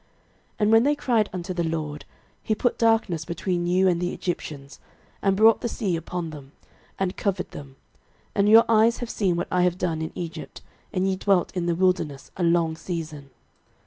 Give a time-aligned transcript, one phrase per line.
[0.01, 0.09] 06:024:007
[0.61, 2.05] And when they cried unto the LORD,
[2.41, 4.79] he put darkness between you and the Egyptians,
[5.21, 6.53] and brought the sea upon them,
[6.97, 7.75] and covered them;
[8.33, 11.67] and your eyes have seen what I have done in Egypt: and ye dwelt in
[11.67, 13.29] the wilderness a long season.